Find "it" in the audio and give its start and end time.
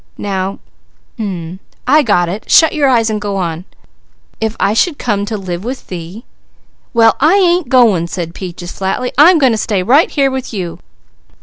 2.27-2.49